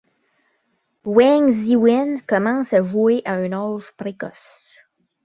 [1.05, 4.59] Wang Zhiwen commence à jouer à un âge précoce.